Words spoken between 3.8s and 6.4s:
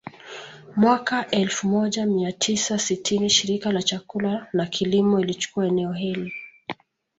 Chakula na Kilimo ilichukua eneo hili